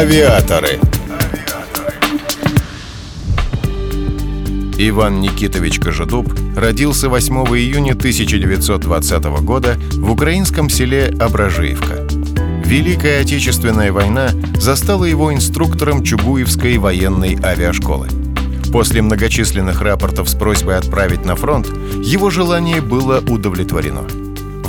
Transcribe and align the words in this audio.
Авиаторы. 0.00 0.80
Иван 4.78 5.20
Никитович 5.20 5.78
Кожедуб 5.78 6.32
родился 6.56 7.10
8 7.10 7.34
июня 7.54 7.92
1920 7.92 9.24
года 9.42 9.76
в 9.92 10.10
украинском 10.10 10.70
селе 10.70 11.14
Ображеевка. 11.20 12.08
Великая 12.64 13.20
Отечественная 13.20 13.92
война 13.92 14.30
застала 14.54 15.04
его 15.04 15.34
инструктором 15.34 16.02
Чугуевской 16.02 16.78
военной 16.78 17.38
авиашколы. 17.42 18.08
После 18.72 19.02
многочисленных 19.02 19.82
рапортов 19.82 20.30
с 20.30 20.34
просьбой 20.34 20.78
отправить 20.78 21.26
на 21.26 21.36
фронт, 21.36 21.66
его 22.02 22.30
желание 22.30 22.80
было 22.80 23.18
удовлетворено. 23.18 24.06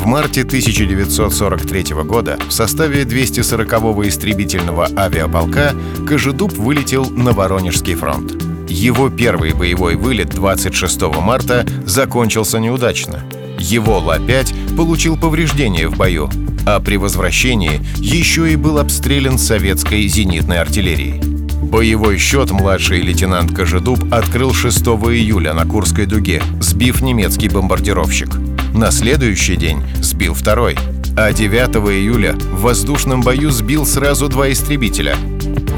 В 0.02 0.08
марте 0.08 0.42
1943 0.42 1.94
года 2.04 2.40
в 2.50 2.52
составе 2.52 3.04
240-го 3.04 4.08
истребительного 4.08 4.90
авиаполка 4.98 5.76
Кожедуб 6.08 6.54
вылетел 6.54 7.08
на 7.12 7.34
Воронежский 7.34 7.94
фронт. 7.94 8.34
Его 8.68 9.12
первый 9.12 9.54
боевой 9.54 9.96
вылет 9.96 10.32
26 10.32 11.02
марта 11.22 11.68
закончился 11.86 12.58
неудачно. 12.58 13.20
Его 13.60 14.00
Ла-5 14.00 14.76
получил 14.76 15.18
повреждения 15.18 15.88
в 15.88 15.96
бою, 15.96 16.32
а 16.66 16.80
при 16.80 16.98
возвращении 16.98 17.80
еще 17.98 18.52
и 18.52 18.56
был 18.56 18.80
обстрелян 18.80 19.38
советской 19.38 20.08
зенитной 20.08 20.60
артиллерией. 20.60 21.22
Боевой 21.62 22.18
счет 22.18 22.50
младший 22.50 23.02
лейтенант 23.02 23.56
Кожедуб 23.56 24.00
открыл 24.12 24.52
6 24.52 24.80
июля 24.80 25.54
на 25.54 25.68
Курской 25.68 26.08
дуге, 26.08 26.42
сбив 26.60 27.04
немецкий 27.04 27.50
бомбардировщик. 27.50 28.30
На 28.74 28.90
следующий 28.92 29.58
день 29.58 29.84
сбил 30.02 30.34
второй, 30.34 30.78
а 31.18 31.34
9 31.34 31.76
июля 31.92 32.34
в 32.34 32.62
воздушном 32.62 33.22
бою 33.22 33.52
сбил 33.52 33.86
сразу 33.86 34.30
два 34.30 34.52
истребителя. 34.52 35.16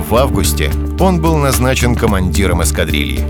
В 0.09 0.15
августе 0.15 0.71
он 0.99 1.19
был 1.19 1.37
назначен 1.37 1.95
командиром 1.95 2.61
эскадрильи. 2.61 3.25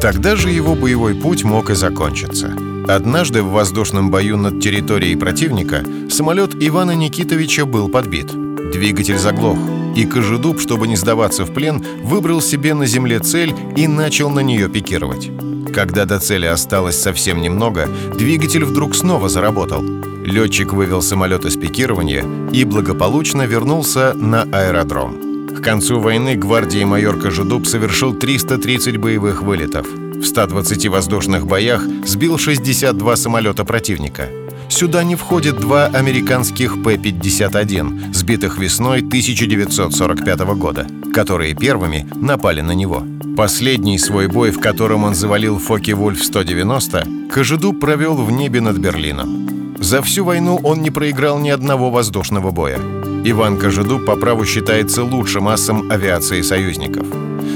Тогда 0.00 0.34
же 0.34 0.50
его 0.50 0.74
боевой 0.74 1.14
путь 1.14 1.44
мог 1.44 1.70
и 1.70 1.74
закончиться. 1.74 2.52
Однажды 2.88 3.42
в 3.42 3.50
воздушном 3.50 4.10
бою 4.10 4.36
над 4.36 4.60
территорией 4.60 5.16
противника 5.16 5.84
самолет 6.10 6.54
Ивана 6.60 6.92
Никитовича 6.92 7.64
был 7.64 7.88
подбит. 7.88 8.26
Двигатель 8.72 9.18
заглох, 9.18 9.58
и 9.94 10.04
Кожедуб, 10.04 10.60
чтобы 10.60 10.88
не 10.88 10.96
сдаваться 10.96 11.44
в 11.44 11.54
плен, 11.54 11.84
выбрал 12.02 12.40
себе 12.40 12.74
на 12.74 12.86
земле 12.86 13.20
цель 13.20 13.54
и 13.76 13.86
начал 13.86 14.30
на 14.30 14.40
нее 14.40 14.68
пикировать. 14.68 15.30
Когда 15.76 16.06
до 16.06 16.18
цели 16.18 16.46
осталось 16.46 16.98
совсем 16.98 17.42
немного, 17.42 17.86
двигатель 18.16 18.64
вдруг 18.64 18.94
снова 18.96 19.28
заработал. 19.28 19.84
Летчик 20.24 20.72
вывел 20.72 21.02
самолет 21.02 21.44
из 21.44 21.58
пикирования 21.58 22.24
и 22.50 22.64
благополучно 22.64 23.42
вернулся 23.42 24.14
на 24.14 24.44
аэродром. 24.44 25.48
К 25.54 25.60
концу 25.60 26.00
войны 26.00 26.34
гвардии 26.34 26.82
майор 26.82 27.18
Кожедуб 27.18 27.66
совершил 27.66 28.14
330 28.14 28.96
боевых 28.96 29.42
вылетов. 29.42 29.86
В 29.86 30.24
120 30.24 30.86
воздушных 30.86 31.46
боях 31.46 31.82
сбил 32.06 32.38
62 32.38 33.16
самолета 33.16 33.66
противника. 33.66 34.30
Сюда 34.70 35.04
не 35.04 35.14
входят 35.14 35.60
два 35.60 35.88
американских 35.88 36.82
П-51, 36.82 38.14
сбитых 38.14 38.56
весной 38.56 39.00
1945 39.00 40.38
года, 40.56 40.86
которые 41.12 41.54
первыми 41.54 42.08
напали 42.14 42.62
на 42.62 42.72
него. 42.72 43.04
Последний 43.36 43.98
свой 43.98 44.28
бой, 44.28 44.50
в 44.50 44.60
котором 44.60 45.04
он 45.04 45.14
завалил 45.14 45.58
Фоки-Вульф-190, 45.58 47.28
Кожедуб 47.28 47.78
провел 47.78 48.14
в 48.14 48.30
небе 48.30 48.62
над 48.62 48.78
Берлином. 48.78 49.76
За 49.78 50.00
всю 50.00 50.24
войну 50.24 50.58
он 50.62 50.80
не 50.80 50.90
проиграл 50.90 51.38
ни 51.38 51.50
одного 51.50 51.90
воздушного 51.90 52.50
боя. 52.50 52.78
Иван 53.24 53.58
Кожедуб 53.58 54.06
по 54.06 54.16
праву 54.16 54.46
считается 54.46 55.04
лучшим 55.04 55.48
асом 55.48 55.90
авиации 55.92 56.40
союзников. 56.40 57.06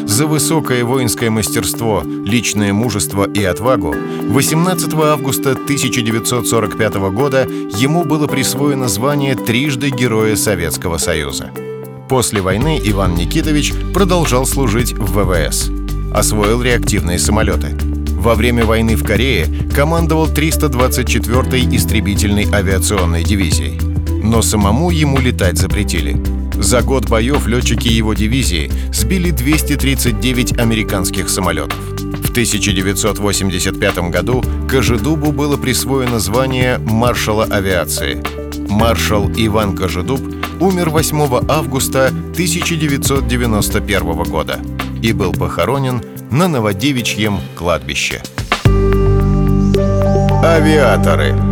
За 0.05 0.27
высокое 0.27 0.85
воинское 0.85 1.31
мастерство, 1.31 2.03
личное 2.05 2.75
мужество 2.75 3.27
и 3.31 3.43
отвагу 3.43 3.95
18 4.29 4.93
августа 4.93 5.53
1945 5.53 6.95
года 7.11 7.45
ему 7.79 8.05
было 8.05 8.27
присвоено 8.27 8.87
звание 8.87 9.35
трижды 9.35 9.89
Героя 9.89 10.37
Советского 10.37 10.99
Союза. 10.99 11.51
После 12.11 12.43
войны 12.43 12.79
Иван 12.85 13.15
Никитович 13.15 13.73
продолжал 13.95 14.45
служить 14.45 14.93
в 14.93 15.13
ВВС. 15.13 15.71
Освоил 16.13 16.61
реактивные 16.61 17.19
самолеты. 17.19 17.69
Во 18.19 18.35
время 18.35 18.67
войны 18.67 18.97
в 18.97 19.05
Корее 19.05 19.47
командовал 19.75 20.27
324-й 20.27 21.75
истребительной 21.75 22.47
авиационной 22.53 23.25
дивизией 23.25 23.81
но 24.23 24.43
самому 24.43 24.91
ему 24.91 25.19
летать 25.19 25.59
запретили. 25.59 26.17
За 26.55 26.83
год 26.83 27.09
боев 27.09 27.47
летчики 27.47 27.89
его 27.89 28.15
дивизии 28.15 28.71
сбили 28.93 29.31
239 29.31 30.59
американских 30.59 31.29
самолетов. 31.29 31.79
В 31.99 32.31
1985 32.31 34.11
году 34.11 34.45
Кожедубу 34.69 35.33
было 35.33 35.57
присвоено 35.57 36.21
звание 36.21 36.79
маршала 36.79 37.45
авиации. 37.45 38.23
Маршал 38.69 39.31
Иван 39.37 39.77
Кожедуб 39.77 40.21
умер 40.61 40.91
8 40.91 41.47
августа 41.49 42.09
1991 42.09 44.23
года 44.25 44.61
и 45.03 45.13
был 45.13 45.33
похоронен 45.33 46.03
на 46.31 46.49
Новодевичьем 46.49 47.41
кладбище. 47.57 48.23
Авиаторы. 50.43 51.50